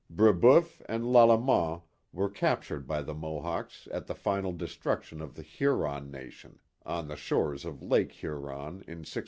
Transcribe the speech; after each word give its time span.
Brebeuf 0.09 0.81
and 0.89 1.03
Lalemant 1.05 1.83
were 2.11 2.27
captured 2.27 2.87
by 2.87 3.03
the 3.03 3.13
Mohawks 3.13 3.87
at 3.91 4.07
the 4.07 4.15
final 4.15 4.51
destruction 4.51 5.21
of 5.21 5.35
the 5.35 5.43
Huron 5.43 6.09
nation 6.09 6.57
on 6.83 7.07
the 7.07 7.15
shores 7.15 7.65
of 7.65 7.83
Lake 7.83 8.11
Huron 8.13 8.81
in 8.87 9.05
1649. 9.05 9.05